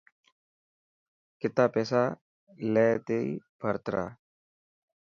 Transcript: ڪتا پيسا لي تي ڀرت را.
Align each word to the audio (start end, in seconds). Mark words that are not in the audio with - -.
ڪتا 1.39 1.65
پيسا 1.73 2.03
لي 2.73 2.87
تي 3.05 3.19
ڀرت 3.61 3.85
را. 3.93 4.05